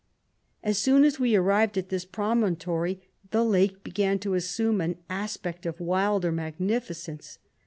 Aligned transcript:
So 0.65 0.71
soon 0.71 1.03
as 1.05 1.19
we 1.19 1.35
arrived 1.35 1.77
at 1.77 1.89
this 1.89 2.05
promontory, 2.05 3.01
the 3.29 3.43
lake 3.45 3.83
began 3.83 4.17
to 4.21 4.33
as 4.33 4.49
sume 4.49 4.81
an 4.81 4.97
aspect 5.11 5.63
of 5.67 5.79
wilder 5.79 6.31
magnificence. 6.31 7.37